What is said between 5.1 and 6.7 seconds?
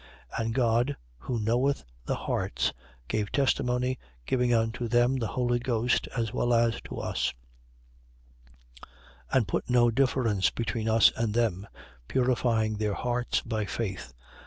the Holy Ghost, as well